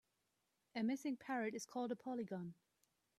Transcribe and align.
A 0.73 0.81
missing 0.81 1.15
parrot 1.15 1.53
is 1.53 1.67
called 1.67 1.91
a 1.91 1.95
polygon. 1.95 2.55